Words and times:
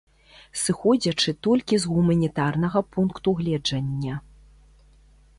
Сыходзячы 0.59 1.33
толькі 1.47 1.75
з 1.83 1.91
гуманітарнага 1.91 2.81
пункту 2.95 3.29
гледжання. 3.41 4.15